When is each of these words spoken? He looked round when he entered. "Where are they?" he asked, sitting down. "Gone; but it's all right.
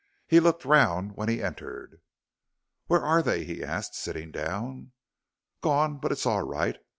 He 0.25 0.39
looked 0.39 0.65
round 0.65 1.15
when 1.15 1.29
he 1.29 1.43
entered. 1.43 2.01
"Where 2.87 3.01
are 3.05 3.21
they?" 3.21 3.43
he 3.43 3.63
asked, 3.63 3.93
sitting 3.93 4.31
down. 4.31 4.93
"Gone; 5.61 5.99
but 5.99 6.11
it's 6.11 6.25
all 6.25 6.41
right. 6.41 6.79